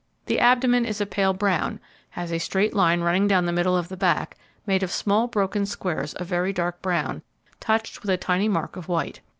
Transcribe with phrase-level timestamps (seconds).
[0.25, 3.87] The abdomen is a pale brown, has a straight line running down the middle of
[3.87, 4.35] the back,
[4.65, 7.21] made up of small broken squares of very dark brown,
[7.59, 9.21] touched with a tiny mark of white.